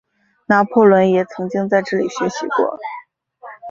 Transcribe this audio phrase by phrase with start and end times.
[0.47, 2.79] 拿破仑也曾经在这里学习过。